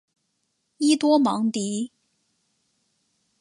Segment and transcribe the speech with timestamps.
[0.77, 1.91] 伊多芒迪。